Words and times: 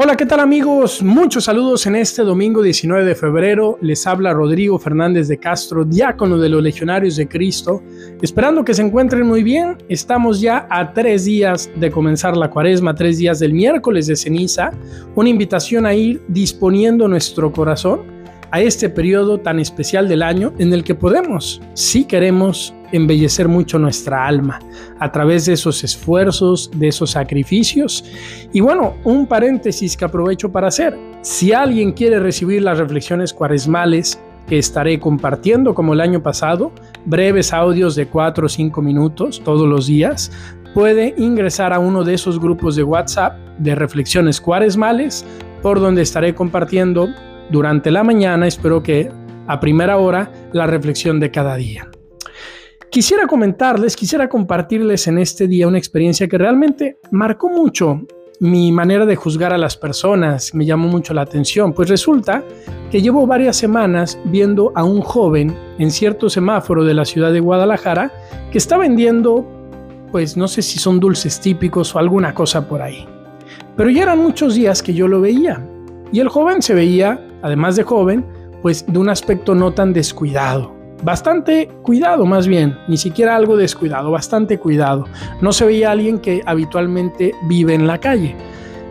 Hola, 0.00 0.16
¿qué 0.16 0.26
tal 0.26 0.38
amigos? 0.38 1.02
Muchos 1.02 1.46
saludos 1.46 1.84
en 1.88 1.96
este 1.96 2.22
domingo 2.22 2.62
19 2.62 3.04
de 3.04 3.16
febrero. 3.16 3.78
Les 3.80 4.06
habla 4.06 4.32
Rodrigo 4.32 4.78
Fernández 4.78 5.26
de 5.26 5.38
Castro, 5.38 5.84
diácono 5.84 6.38
de 6.38 6.48
los 6.48 6.62
Legionarios 6.62 7.16
de 7.16 7.26
Cristo. 7.26 7.82
Esperando 8.22 8.64
que 8.64 8.74
se 8.74 8.82
encuentren 8.82 9.26
muy 9.26 9.42
bien. 9.42 9.76
Estamos 9.88 10.40
ya 10.40 10.68
a 10.70 10.92
tres 10.92 11.24
días 11.24 11.68
de 11.74 11.90
comenzar 11.90 12.36
la 12.36 12.48
cuaresma, 12.48 12.94
tres 12.94 13.18
días 13.18 13.40
del 13.40 13.52
miércoles 13.52 14.06
de 14.06 14.14
ceniza. 14.14 14.70
Una 15.16 15.30
invitación 15.30 15.84
a 15.84 15.94
ir 15.94 16.22
disponiendo 16.28 17.08
nuestro 17.08 17.50
corazón 17.50 18.17
a 18.50 18.60
este 18.60 18.88
periodo 18.88 19.38
tan 19.38 19.58
especial 19.58 20.08
del 20.08 20.22
año 20.22 20.52
en 20.58 20.72
el 20.72 20.84
que 20.84 20.94
podemos, 20.94 21.60
si 21.74 22.04
queremos, 22.04 22.74
embellecer 22.92 23.48
mucho 23.48 23.78
nuestra 23.78 24.26
alma 24.26 24.58
a 24.98 25.12
través 25.12 25.46
de 25.46 25.52
esos 25.52 25.84
esfuerzos, 25.84 26.70
de 26.74 26.88
esos 26.88 27.10
sacrificios. 27.10 28.04
Y 28.52 28.60
bueno, 28.60 28.94
un 29.04 29.26
paréntesis 29.26 29.96
que 29.96 30.04
aprovecho 30.04 30.50
para 30.50 30.68
hacer. 30.68 30.96
Si 31.20 31.52
alguien 31.52 31.92
quiere 31.92 32.18
recibir 32.18 32.62
las 32.62 32.78
reflexiones 32.78 33.32
cuaresmales 33.32 34.18
que 34.46 34.58
estaré 34.58 34.98
compartiendo 34.98 35.74
como 35.74 35.92
el 35.92 36.00
año 36.00 36.22
pasado, 36.22 36.72
breves 37.04 37.52
audios 37.52 37.94
de 37.94 38.06
4 38.06 38.46
o 38.46 38.48
5 38.48 38.80
minutos 38.80 39.42
todos 39.44 39.68
los 39.68 39.86
días, 39.86 40.32
puede 40.72 41.14
ingresar 41.18 41.72
a 41.72 41.78
uno 41.78 42.04
de 42.04 42.14
esos 42.14 42.40
grupos 42.40 42.76
de 42.76 42.82
WhatsApp 42.82 43.36
de 43.58 43.74
reflexiones 43.74 44.40
cuaresmales 44.40 45.24
por 45.62 45.80
donde 45.80 46.02
estaré 46.02 46.34
compartiendo 46.34 47.08
durante 47.50 47.90
la 47.90 48.04
mañana, 48.04 48.46
espero 48.46 48.82
que 48.82 49.10
a 49.46 49.60
primera 49.60 49.96
hora, 49.96 50.30
la 50.52 50.66
reflexión 50.66 51.18
de 51.20 51.30
cada 51.30 51.56
día. 51.56 51.90
Quisiera 52.90 53.26
comentarles, 53.26 53.96
quisiera 53.96 54.28
compartirles 54.28 55.08
en 55.08 55.18
este 55.18 55.46
día 55.46 55.68
una 55.68 55.78
experiencia 55.78 56.28
que 56.28 56.38
realmente 56.38 56.98
marcó 57.10 57.48
mucho 57.48 58.02
mi 58.40 58.70
manera 58.70 59.04
de 59.04 59.16
juzgar 59.16 59.52
a 59.52 59.58
las 59.58 59.76
personas, 59.76 60.54
me 60.54 60.64
llamó 60.64 60.88
mucho 60.88 61.12
la 61.12 61.22
atención, 61.22 61.72
pues 61.72 61.88
resulta 61.88 62.44
que 62.90 63.02
llevo 63.02 63.26
varias 63.26 63.56
semanas 63.56 64.18
viendo 64.26 64.72
a 64.74 64.84
un 64.84 65.00
joven 65.00 65.56
en 65.78 65.90
cierto 65.90 66.30
semáforo 66.30 66.84
de 66.84 66.94
la 66.94 67.04
ciudad 67.04 67.32
de 67.32 67.40
Guadalajara 67.40 68.12
que 68.52 68.58
está 68.58 68.78
vendiendo, 68.78 69.46
pues 70.12 70.36
no 70.36 70.46
sé 70.46 70.62
si 70.62 70.78
son 70.78 71.00
dulces 71.00 71.40
típicos 71.40 71.94
o 71.94 71.98
alguna 71.98 72.32
cosa 72.32 72.68
por 72.68 72.80
ahí. 72.80 73.06
Pero 73.76 73.90
ya 73.90 74.04
eran 74.04 74.18
muchos 74.18 74.54
días 74.54 74.82
que 74.82 74.94
yo 74.94 75.08
lo 75.08 75.20
veía 75.20 75.66
y 76.12 76.20
el 76.20 76.28
joven 76.28 76.62
se 76.62 76.74
veía, 76.74 77.20
además 77.42 77.76
de 77.76 77.82
joven, 77.82 78.24
pues 78.62 78.84
de 78.86 78.98
un 78.98 79.08
aspecto 79.08 79.54
no 79.54 79.72
tan 79.72 79.92
descuidado 79.92 80.78
bastante 81.02 81.68
cuidado 81.82 82.26
más 82.26 82.46
bien, 82.46 82.76
ni 82.88 82.96
siquiera 82.96 83.36
algo 83.36 83.56
descuidado, 83.56 84.10
bastante 84.10 84.58
cuidado. 84.58 85.04
No 85.40 85.52
se 85.52 85.64
veía 85.64 85.90
alguien 85.90 86.18
que 86.18 86.42
habitualmente 86.44 87.34
vive 87.44 87.74
en 87.74 87.86
la 87.86 87.98
calle. 87.98 88.34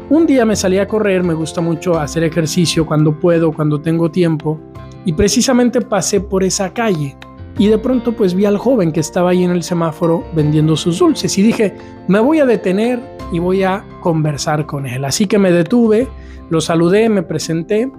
Un 0.09 0.25
día 0.25 0.45
me 0.45 0.55
salí 0.55 0.77
a 0.77 0.87
correr, 0.87 1.23
me 1.23 1.33
gusta 1.33 1.59
mucho 1.59 1.99
hacer 1.99 2.23
ejercicio 2.23 2.85
cuando 2.85 3.19
puedo, 3.19 3.51
cuando 3.51 3.81
tengo 3.81 4.09
tiempo, 4.09 4.59
y 5.05 5.13
precisamente 5.13 5.81
pasé 5.81 6.21
por 6.21 6.43
esa 6.43 6.73
calle. 6.73 7.17
Y 7.57 7.67
de 7.67 7.77
pronto 7.77 8.13
pues 8.13 8.33
vi 8.33 8.45
al 8.45 8.57
joven 8.57 8.91
que 8.91 8.99
estaba 8.99 9.31
ahí 9.31 9.43
en 9.43 9.51
el 9.51 9.63
semáforo 9.63 10.23
vendiendo 10.35 10.75
sus 10.75 10.99
dulces 10.99 11.37
y 11.37 11.41
dije, 11.41 11.75
me 12.07 12.19
voy 12.19 12.39
a 12.39 12.45
detener 12.45 13.01
y 13.31 13.39
voy 13.39 13.63
a 13.63 13.83
conversar 13.99 14.65
con 14.65 14.85
él. 14.85 15.03
Así 15.03 15.25
que 15.25 15.39
me 15.39 15.51
detuve, 15.51 16.07
lo 16.49 16.61
saludé, 16.61 17.09
me 17.09 17.23
presenté 17.23 17.91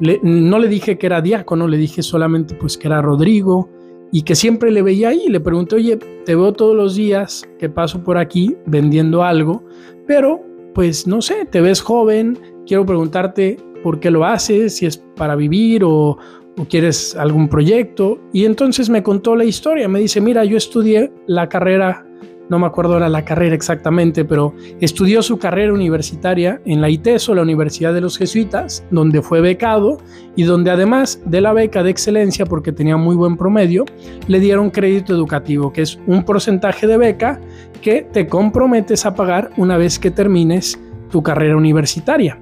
no 0.00 0.58
le 0.58 0.68
dije 0.68 0.98
que 0.98 1.06
era 1.06 1.20
diácono, 1.20 1.68
le 1.68 1.76
dije 1.76 2.02
solamente 2.02 2.54
pues 2.54 2.76
que 2.76 2.88
era 2.88 3.02
Rodrigo 3.02 3.68
y 4.12 4.22
que 4.22 4.34
siempre 4.34 4.70
le 4.70 4.82
veía 4.82 5.08
ahí. 5.08 5.28
Le 5.28 5.40
pregunté, 5.40 5.76
oye, 5.76 5.96
te 5.96 6.34
veo 6.34 6.52
todos 6.52 6.76
los 6.76 6.94
días 6.96 7.44
que 7.58 7.68
paso 7.68 8.02
por 8.02 8.18
aquí 8.18 8.56
vendiendo 8.66 9.22
algo, 9.22 9.62
pero 10.06 10.40
pues 10.74 11.06
no 11.06 11.22
sé, 11.22 11.46
te 11.46 11.60
ves 11.60 11.80
joven, 11.80 12.38
quiero 12.66 12.84
preguntarte 12.84 13.56
por 13.82 14.00
qué 14.00 14.10
lo 14.10 14.24
haces, 14.24 14.76
si 14.76 14.86
es 14.86 14.98
para 15.16 15.36
vivir 15.36 15.84
o, 15.84 16.18
o 16.56 16.64
quieres 16.68 17.14
algún 17.16 17.48
proyecto. 17.48 18.18
Y 18.32 18.44
entonces 18.44 18.90
me 18.90 19.02
contó 19.02 19.36
la 19.36 19.44
historia, 19.44 19.88
me 19.88 20.00
dice, 20.00 20.20
mira, 20.20 20.44
yo 20.44 20.56
estudié 20.56 21.12
la 21.26 21.48
carrera 21.48 22.06
no 22.48 22.58
me 22.58 22.66
acuerdo 22.66 22.94
ahora 22.94 23.08
la 23.08 23.24
carrera 23.24 23.54
exactamente, 23.54 24.24
pero 24.24 24.54
estudió 24.80 25.22
su 25.22 25.38
carrera 25.38 25.72
universitaria 25.72 26.60
en 26.64 26.80
la 26.80 26.90
ITESO, 26.90 27.34
la 27.34 27.42
Universidad 27.42 27.94
de 27.94 28.00
los 28.00 28.18
Jesuitas, 28.18 28.84
donde 28.90 29.22
fue 29.22 29.40
becado 29.40 29.98
y 30.36 30.42
donde 30.42 30.70
además 30.70 31.20
de 31.24 31.40
la 31.40 31.52
beca 31.52 31.82
de 31.82 31.90
excelencia, 31.90 32.44
porque 32.44 32.72
tenía 32.72 32.96
muy 32.96 33.16
buen 33.16 33.36
promedio, 33.36 33.84
le 34.26 34.40
dieron 34.40 34.70
crédito 34.70 35.14
educativo, 35.14 35.72
que 35.72 35.82
es 35.82 35.98
un 36.06 36.24
porcentaje 36.24 36.86
de 36.86 36.98
beca 36.98 37.40
que 37.80 38.02
te 38.02 38.26
comprometes 38.26 39.06
a 39.06 39.14
pagar 39.14 39.50
una 39.56 39.76
vez 39.76 39.98
que 39.98 40.10
termines 40.10 40.78
tu 41.10 41.22
carrera 41.22 41.56
universitaria. 41.56 42.38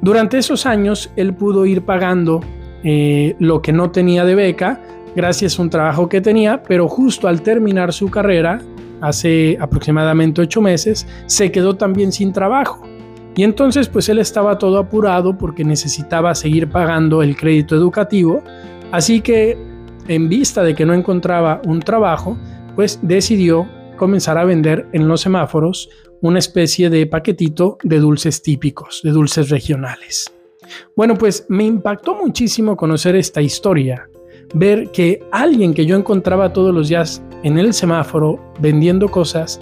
Durante 0.00 0.38
esos 0.38 0.66
años, 0.66 1.10
él 1.16 1.34
pudo 1.34 1.66
ir 1.66 1.82
pagando 1.82 2.40
eh, 2.84 3.34
lo 3.38 3.60
que 3.62 3.72
no 3.72 3.90
tenía 3.90 4.24
de 4.24 4.34
beca, 4.34 4.80
gracias 5.14 5.58
a 5.58 5.62
un 5.62 5.70
trabajo 5.70 6.08
que 6.08 6.20
tenía, 6.20 6.62
pero 6.62 6.88
justo 6.88 7.26
al 7.26 7.42
terminar 7.42 7.92
su 7.92 8.10
carrera, 8.10 8.60
hace 9.00 9.56
aproximadamente 9.60 10.42
ocho 10.42 10.60
meses, 10.60 11.06
se 11.26 11.50
quedó 11.50 11.76
también 11.76 12.12
sin 12.12 12.32
trabajo. 12.32 12.82
Y 13.36 13.42
entonces 13.42 13.88
pues 13.88 14.08
él 14.08 14.18
estaba 14.18 14.58
todo 14.58 14.78
apurado 14.78 15.36
porque 15.36 15.64
necesitaba 15.64 16.34
seguir 16.34 16.68
pagando 16.68 17.22
el 17.22 17.36
crédito 17.36 17.76
educativo, 17.76 18.42
así 18.92 19.20
que 19.20 19.58
en 20.08 20.28
vista 20.28 20.62
de 20.62 20.74
que 20.74 20.86
no 20.86 20.94
encontraba 20.94 21.60
un 21.66 21.80
trabajo, 21.80 22.38
pues 22.74 22.98
decidió 23.02 23.68
comenzar 23.96 24.38
a 24.38 24.44
vender 24.44 24.86
en 24.92 25.08
los 25.08 25.22
semáforos 25.22 25.88
una 26.20 26.38
especie 26.38 26.90
de 26.90 27.06
paquetito 27.06 27.78
de 27.82 27.98
dulces 27.98 28.42
típicos, 28.42 29.00
de 29.02 29.10
dulces 29.10 29.50
regionales. 29.50 30.32
Bueno, 30.94 31.16
pues 31.16 31.46
me 31.48 31.64
impactó 31.64 32.14
muchísimo 32.14 32.76
conocer 32.76 33.16
esta 33.16 33.42
historia, 33.42 34.08
ver 34.54 34.90
que 34.90 35.20
alguien 35.30 35.74
que 35.74 35.86
yo 35.86 35.96
encontraba 35.96 36.52
todos 36.52 36.74
los 36.74 36.88
días 36.88 37.22
en 37.46 37.58
el 37.58 37.72
semáforo 37.72 38.40
vendiendo 38.58 39.08
cosas, 39.08 39.60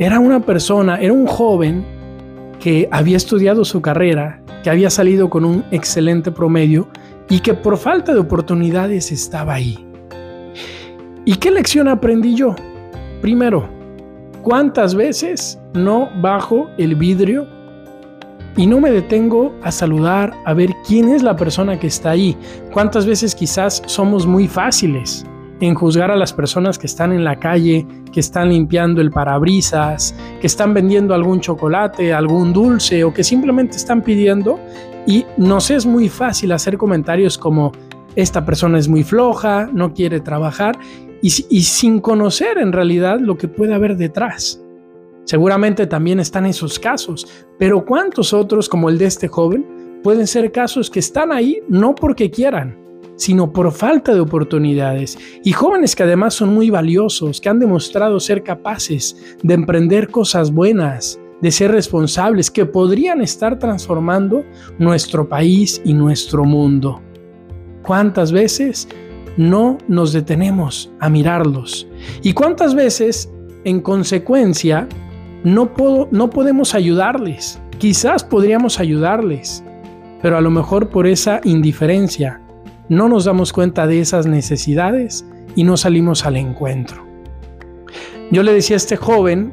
era 0.00 0.18
una 0.18 0.40
persona, 0.40 0.96
era 0.96 1.12
un 1.12 1.28
joven 1.28 1.84
que 2.58 2.88
había 2.90 3.16
estudiado 3.16 3.64
su 3.64 3.80
carrera, 3.80 4.42
que 4.64 4.70
había 4.70 4.90
salido 4.90 5.30
con 5.30 5.44
un 5.44 5.64
excelente 5.70 6.32
promedio 6.32 6.88
y 7.28 7.38
que 7.38 7.54
por 7.54 7.78
falta 7.78 8.12
de 8.12 8.18
oportunidades 8.18 9.12
estaba 9.12 9.54
ahí. 9.54 9.86
¿Y 11.24 11.36
qué 11.36 11.52
lección 11.52 11.86
aprendí 11.86 12.34
yo? 12.34 12.56
Primero, 13.20 13.68
¿cuántas 14.42 14.96
veces 14.96 15.60
no 15.74 16.10
bajo 16.20 16.70
el 16.76 16.96
vidrio 16.96 17.46
y 18.56 18.66
no 18.66 18.80
me 18.80 18.90
detengo 18.90 19.54
a 19.62 19.70
saludar, 19.70 20.32
a 20.44 20.54
ver 20.54 20.70
quién 20.84 21.08
es 21.08 21.22
la 21.22 21.36
persona 21.36 21.78
que 21.78 21.86
está 21.86 22.10
ahí? 22.10 22.36
¿Cuántas 22.72 23.06
veces 23.06 23.32
quizás 23.32 23.80
somos 23.86 24.26
muy 24.26 24.48
fáciles? 24.48 25.24
En 25.60 25.74
juzgar 25.74 26.10
a 26.10 26.16
las 26.16 26.32
personas 26.32 26.78
que 26.78 26.86
están 26.86 27.12
en 27.12 27.24
la 27.24 27.38
calle, 27.38 27.86
que 28.12 28.20
están 28.20 28.50
limpiando 28.50 29.00
el 29.00 29.10
parabrisas, 29.10 30.14
que 30.40 30.46
están 30.46 30.74
vendiendo 30.74 31.14
algún 31.14 31.40
chocolate, 31.40 32.12
algún 32.12 32.52
dulce 32.52 33.04
o 33.04 33.12
que 33.12 33.24
simplemente 33.24 33.76
están 33.76 34.02
pidiendo 34.02 34.58
y 35.06 35.24
nos 35.36 35.70
es 35.70 35.86
muy 35.86 36.08
fácil 36.08 36.52
hacer 36.52 36.76
comentarios 36.76 37.38
como 37.38 37.72
esta 38.14 38.44
persona 38.44 38.78
es 38.78 38.88
muy 38.88 39.04
floja, 39.04 39.68
no 39.72 39.94
quiere 39.94 40.20
trabajar 40.20 40.78
y, 41.22 41.28
y 41.48 41.62
sin 41.62 42.00
conocer 42.00 42.58
en 42.58 42.72
realidad 42.72 43.20
lo 43.20 43.36
que 43.36 43.48
puede 43.48 43.74
haber 43.74 43.96
detrás. 43.96 44.62
Seguramente 45.24 45.86
también 45.86 46.18
están 46.18 46.46
esos 46.46 46.78
casos, 46.78 47.26
pero 47.58 47.84
¿cuántos 47.84 48.32
otros 48.32 48.68
como 48.68 48.88
el 48.88 48.98
de 48.98 49.06
este 49.06 49.28
joven 49.28 50.00
pueden 50.02 50.26
ser 50.26 50.50
casos 50.50 50.90
que 50.90 50.98
están 50.98 51.32
ahí 51.32 51.60
no 51.68 51.94
porque 51.94 52.30
quieran, 52.30 52.76
sino 53.22 53.52
por 53.52 53.70
falta 53.70 54.12
de 54.14 54.20
oportunidades. 54.20 55.16
Y 55.44 55.52
jóvenes 55.52 55.94
que 55.94 56.02
además 56.02 56.34
son 56.34 56.52
muy 56.52 56.70
valiosos, 56.70 57.40
que 57.40 57.48
han 57.48 57.60
demostrado 57.60 58.18
ser 58.18 58.42
capaces 58.42 59.16
de 59.44 59.54
emprender 59.54 60.10
cosas 60.10 60.52
buenas, 60.52 61.20
de 61.40 61.52
ser 61.52 61.70
responsables, 61.70 62.50
que 62.50 62.66
podrían 62.66 63.20
estar 63.20 63.60
transformando 63.60 64.44
nuestro 64.78 65.28
país 65.28 65.80
y 65.84 65.94
nuestro 65.94 66.44
mundo. 66.44 67.00
¿Cuántas 67.82 68.32
veces 68.32 68.88
no 69.36 69.78
nos 69.86 70.12
detenemos 70.12 70.92
a 70.98 71.08
mirarlos? 71.08 71.86
¿Y 72.22 72.32
cuántas 72.32 72.74
veces, 72.74 73.32
en 73.62 73.80
consecuencia, 73.80 74.88
no, 75.44 75.70
no 76.10 76.28
podemos 76.30 76.74
ayudarles? 76.74 77.60
Quizás 77.78 78.24
podríamos 78.24 78.80
ayudarles, 78.80 79.62
pero 80.20 80.36
a 80.36 80.40
lo 80.40 80.50
mejor 80.50 80.88
por 80.88 81.06
esa 81.06 81.40
indiferencia, 81.44 82.41
no 82.92 83.08
nos 83.08 83.24
damos 83.24 83.54
cuenta 83.54 83.86
de 83.86 84.00
esas 84.00 84.26
necesidades 84.26 85.24
y 85.56 85.64
no 85.64 85.78
salimos 85.78 86.26
al 86.26 86.36
encuentro. 86.36 87.06
Yo 88.30 88.42
le 88.42 88.52
decía 88.52 88.76
a 88.76 88.78
este 88.78 88.98
joven 88.98 89.50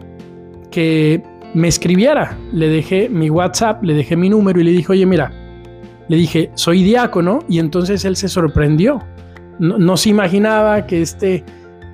que 0.72 1.24
me 1.54 1.70
escribiera, 1.70 2.38
le 2.52 2.68
dejé 2.68 3.08
mi 3.08 3.30
WhatsApp, 3.30 3.82
le 3.82 3.94
dejé 3.94 4.18
mi 4.18 4.30
número 4.30 4.60
y 4.60 4.66
le 4.66 4.72
dije, 4.72 4.92
oye, 4.92 5.06
mira, 5.06 5.32
le 6.10 6.18
dije, 6.18 6.52
soy 6.56 6.84
diácono 6.84 7.40
y 7.48 7.60
entonces 7.60 8.04
él 8.04 8.18
se 8.18 8.28
sorprendió. 8.28 9.02
No, 9.58 9.96
se 9.96 10.10
imaginaba 10.10 10.86
que 10.86 11.02
este 11.02 11.46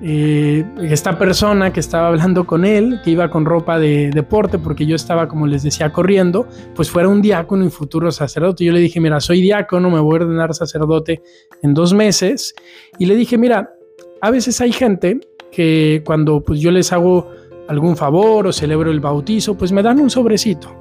eh, 0.02 0.64
esta 0.82 1.18
persona 1.18 1.72
que 1.72 1.80
estaba 1.80 2.08
hablando 2.08 2.46
con 2.46 2.64
él, 2.64 3.00
que 3.02 3.10
iba 3.10 3.30
con 3.30 3.44
ropa 3.44 3.78
de 3.78 4.10
deporte, 4.10 4.58
porque 4.58 4.84
yo 4.84 4.94
estaba, 4.94 5.26
como 5.28 5.46
les 5.46 5.62
decía, 5.62 5.90
corriendo, 5.90 6.46
pues 6.74 6.90
fuera 6.90 7.08
un 7.08 7.22
diácono 7.22 7.64
y 7.64 7.70
futuro 7.70 8.10
sacerdote. 8.10 8.64
Yo 8.64 8.72
le 8.72 8.80
dije, 8.80 9.00
mira, 9.00 9.20
soy 9.20 9.40
diácono, 9.40 9.90
me 9.90 10.00
voy 10.00 10.18
a 10.18 10.24
ordenar 10.24 10.54
sacerdote 10.54 11.22
en 11.62 11.72
dos 11.72 11.94
meses. 11.94 12.54
Y 12.98 13.06
le 13.06 13.16
dije, 13.16 13.38
mira, 13.38 13.74
a 14.20 14.30
veces 14.30 14.60
hay 14.60 14.72
gente 14.72 15.20
que 15.50 16.02
cuando 16.04 16.42
pues, 16.42 16.60
yo 16.60 16.70
les 16.70 16.92
hago 16.92 17.30
algún 17.68 17.96
favor 17.96 18.46
o 18.46 18.52
celebro 18.52 18.90
el 18.90 19.00
bautizo, 19.00 19.56
pues 19.56 19.72
me 19.72 19.82
dan 19.82 19.98
un 19.98 20.10
sobrecito. 20.10 20.74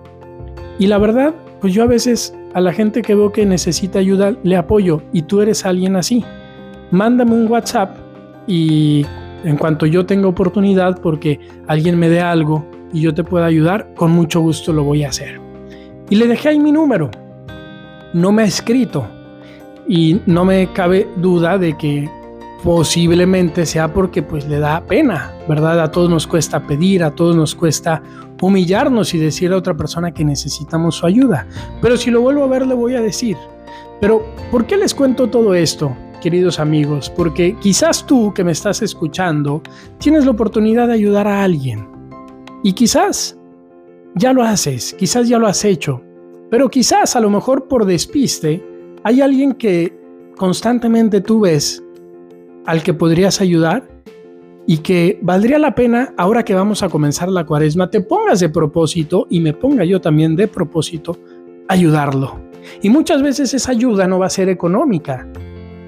Y 0.77 0.87
la 0.87 0.97
verdad, 0.97 1.33
pues 1.61 1.73
yo 1.73 1.83
a 1.83 1.87
veces 1.87 2.35
a 2.53 2.59
la 2.59 2.73
gente 2.73 3.01
que 3.01 3.15
veo 3.15 3.31
que 3.31 3.45
necesita 3.45 3.99
ayuda 3.99 4.35
le 4.43 4.57
apoyo 4.57 5.01
y 5.13 5.23
tú 5.23 5.41
eres 5.41 5.65
alguien 5.65 5.95
así. 5.95 6.23
Mándame 6.91 7.31
un 7.31 7.49
WhatsApp 7.49 8.04
y 8.47 9.05
en 9.43 9.57
cuanto 9.57 9.85
yo 9.85 10.05
tenga 10.05 10.27
oportunidad 10.27 10.99
porque 11.01 11.39
alguien 11.67 11.97
me 11.97 12.09
dé 12.09 12.21
algo 12.21 12.65
y 12.91 13.01
yo 13.01 13.13
te 13.13 13.23
pueda 13.23 13.45
ayudar, 13.45 13.93
con 13.95 14.11
mucho 14.11 14.41
gusto 14.41 14.73
lo 14.73 14.83
voy 14.83 15.03
a 15.03 15.09
hacer. 15.09 15.39
Y 16.09 16.15
le 16.15 16.27
dejé 16.27 16.49
ahí 16.49 16.59
mi 16.59 16.71
número. 16.71 17.09
No 18.13 18.31
me 18.31 18.43
ha 18.43 18.45
escrito 18.45 19.07
y 19.87 20.21
no 20.25 20.45
me 20.45 20.71
cabe 20.71 21.07
duda 21.17 21.57
de 21.57 21.77
que 21.77 22.09
posiblemente 22.63 23.65
sea 23.65 23.93
porque 23.93 24.23
pues 24.23 24.47
le 24.47 24.59
da 24.59 24.81
pena, 24.85 25.33
¿verdad? 25.47 25.79
A 25.81 25.91
todos 25.91 26.09
nos 26.09 26.25
cuesta 26.25 26.65
pedir, 26.65 27.03
a 27.03 27.11
todos 27.11 27.35
nos 27.35 27.53
cuesta 27.53 28.01
humillarnos 28.41 29.13
y 29.13 29.19
decir 29.19 29.51
a 29.51 29.57
otra 29.57 29.75
persona 29.75 30.11
que 30.11 30.25
necesitamos 30.25 30.95
su 30.95 31.05
ayuda. 31.05 31.47
Pero 31.81 31.97
si 31.97 32.09
lo 32.09 32.21
vuelvo 32.21 32.43
a 32.43 32.47
ver 32.47 32.65
le 32.65 32.73
voy 32.73 32.95
a 32.95 33.01
decir. 33.01 33.37
Pero 34.01 34.25
¿por 34.51 34.65
qué 34.65 34.77
les 34.77 34.93
cuento 34.93 35.29
todo 35.29 35.53
esto? 35.53 35.95
Queridos 36.15 36.59
amigos, 36.59 37.09
porque 37.09 37.55
quizás 37.59 38.05
tú 38.05 38.33
que 38.33 38.43
me 38.43 38.51
estás 38.51 38.81
escuchando 38.81 39.61
tienes 39.99 40.25
la 40.25 40.31
oportunidad 40.31 40.87
de 40.87 40.93
ayudar 40.93 41.27
a 41.27 41.43
alguien. 41.43 41.87
Y 42.63 42.73
quizás 42.73 43.37
ya 44.15 44.33
lo 44.33 44.43
haces, 44.43 44.95
quizás 44.97 45.27
ya 45.27 45.37
lo 45.37 45.47
has 45.47 45.63
hecho, 45.65 46.01
pero 46.49 46.69
quizás 46.69 47.15
a 47.15 47.19
lo 47.19 47.29
mejor 47.29 47.67
por 47.67 47.85
despiste 47.85 48.63
hay 49.03 49.21
alguien 49.21 49.53
que 49.53 49.97
constantemente 50.35 51.21
tú 51.21 51.41
ves 51.41 51.83
al 52.65 52.81
que 52.81 52.93
podrías 52.93 53.41
ayudar 53.41 53.87
y 54.67 54.79
que 54.79 55.19
valdría 55.21 55.59
la 55.59 55.75
pena, 55.75 56.13
ahora 56.17 56.43
que 56.43 56.55
vamos 56.55 56.81
a 56.81 56.89
comenzar 56.89 57.29
la 57.29 57.45
cuaresma, 57.45 57.91
te 57.91 58.01
pongas 58.01 58.39
de 58.39 58.49
propósito 58.49 59.27
y 59.29 59.39
me 59.39 59.53
ponga 59.53 59.85
yo 59.85 60.01
también 60.01 60.35
de 60.35 60.47
propósito 60.47 61.17
ayudarlo. 61.67 62.39
Y 62.81 62.89
muchas 62.89 63.21
veces 63.21 63.53
esa 63.53 63.71
ayuda 63.71 64.07
no 64.07 64.19
va 64.19 64.25
a 64.25 64.31
ser 64.31 64.49
económica, 64.49 65.27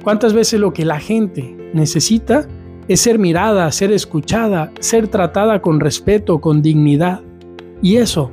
¿Cuántas 0.07 0.31
veces 0.31 0.61
lo 0.61 0.71
que 0.71 0.85
la 0.85 1.01
gente 1.01 1.53
necesita 1.73 2.47
es 2.87 3.01
ser 3.01 3.19
mirada, 3.19 3.69
ser 3.73 3.91
escuchada, 3.91 4.71
ser 4.79 5.09
tratada 5.09 5.61
con 5.61 5.81
respeto, 5.81 6.39
con 6.39 6.61
dignidad? 6.61 7.19
Y 7.81 7.97
eso 7.97 8.31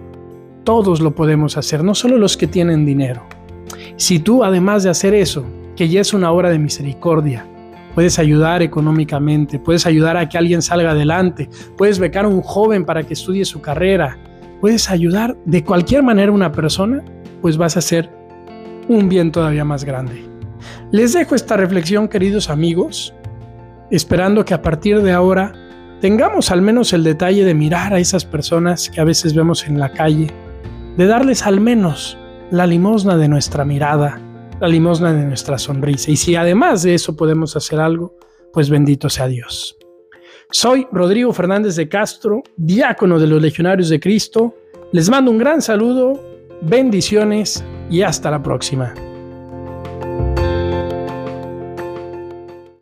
todos 0.62 1.00
lo 1.00 1.16
podemos 1.16 1.56
hacer, 1.56 1.82
no 1.82 1.96
solo 1.96 2.16
los 2.16 2.36
que 2.36 2.46
tienen 2.46 2.86
dinero. 2.86 3.24
Si 3.96 4.20
tú, 4.20 4.44
además 4.44 4.84
de 4.84 4.90
hacer 4.90 5.14
eso, 5.14 5.44
que 5.74 5.88
ya 5.88 6.00
es 6.00 6.14
una 6.14 6.30
obra 6.30 6.48
de 6.50 6.60
misericordia, 6.60 7.44
puedes 7.96 8.20
ayudar 8.20 8.62
económicamente, 8.62 9.58
puedes 9.58 9.84
ayudar 9.84 10.16
a 10.16 10.28
que 10.28 10.38
alguien 10.38 10.62
salga 10.62 10.92
adelante, 10.92 11.50
puedes 11.76 11.98
becar 11.98 12.24
a 12.24 12.28
un 12.28 12.42
joven 12.42 12.84
para 12.84 13.02
que 13.02 13.14
estudie 13.14 13.44
su 13.44 13.60
carrera, 13.60 14.16
puedes 14.60 14.90
ayudar 14.90 15.36
de 15.44 15.64
cualquier 15.64 16.04
manera 16.04 16.30
a 16.30 16.34
una 16.36 16.52
persona, 16.52 17.02
pues 17.42 17.56
vas 17.56 17.74
a 17.74 17.80
hacer 17.80 18.08
un 18.86 19.08
bien 19.08 19.32
todavía 19.32 19.64
más 19.64 19.82
grande. 19.82 20.33
Les 20.92 21.12
dejo 21.12 21.34
esta 21.34 21.56
reflexión, 21.56 22.08
queridos 22.08 22.50
amigos, 22.50 23.14
esperando 23.90 24.44
que 24.44 24.54
a 24.54 24.62
partir 24.62 25.02
de 25.02 25.12
ahora 25.12 25.52
tengamos 26.00 26.50
al 26.50 26.62
menos 26.62 26.92
el 26.92 27.04
detalle 27.04 27.44
de 27.44 27.54
mirar 27.54 27.94
a 27.94 27.98
esas 27.98 28.24
personas 28.24 28.90
que 28.90 29.00
a 29.00 29.04
veces 29.04 29.34
vemos 29.34 29.66
en 29.66 29.78
la 29.78 29.92
calle, 29.92 30.28
de 30.96 31.06
darles 31.06 31.46
al 31.46 31.60
menos 31.60 32.18
la 32.50 32.66
limosna 32.66 33.16
de 33.16 33.28
nuestra 33.28 33.64
mirada, 33.64 34.20
la 34.60 34.68
limosna 34.68 35.12
de 35.12 35.24
nuestra 35.24 35.58
sonrisa. 35.58 36.10
Y 36.10 36.16
si 36.16 36.36
además 36.36 36.82
de 36.82 36.94
eso 36.94 37.16
podemos 37.16 37.56
hacer 37.56 37.80
algo, 37.80 38.16
pues 38.52 38.70
bendito 38.70 39.08
sea 39.08 39.26
Dios. 39.26 39.76
Soy 40.50 40.86
Rodrigo 40.92 41.32
Fernández 41.32 41.74
de 41.76 41.88
Castro, 41.88 42.42
diácono 42.56 43.18
de 43.18 43.26
los 43.26 43.42
Legionarios 43.42 43.88
de 43.88 43.98
Cristo. 43.98 44.54
Les 44.92 45.10
mando 45.10 45.30
un 45.30 45.38
gran 45.38 45.60
saludo, 45.60 46.20
bendiciones 46.62 47.64
y 47.90 48.02
hasta 48.02 48.30
la 48.30 48.42
próxima. 48.42 48.94